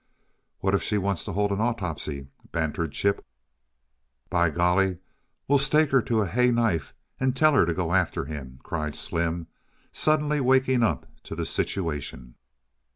[0.61, 3.23] "What if she wants to hold an autopsy?" bantered Chip.
[4.31, 4.97] "By golly,
[5.47, 8.95] we'll stake her to a hay knife and tell her to go after him!" cried
[8.95, 9.45] Slim,
[9.91, 12.33] suddenly waking up to the situation.